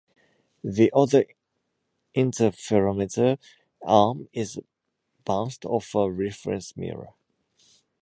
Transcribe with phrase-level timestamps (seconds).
[0.63, 1.25] The other
[2.17, 3.37] interferometer
[3.83, 4.57] arm is
[5.25, 7.09] bounced off a reference mirror.